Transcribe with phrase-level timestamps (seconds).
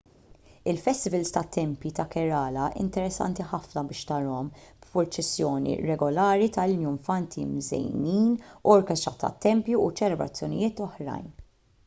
[0.71, 4.47] il-festivals tat-tempji ta' kerala interessanti ħafna biex tarahom
[4.85, 8.31] b'purċissjoni regolari ta' iljunfanti mżejnin
[8.77, 11.29] orkestra tat-tempju u ċelebrazzjonijiet oħrajn